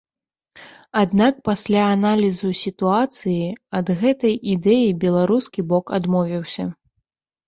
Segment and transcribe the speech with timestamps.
[1.01, 3.45] Аднак пасля аналізу сітуацыі
[3.81, 6.67] ад гэтай ідэі беларускі бок адмовіўся.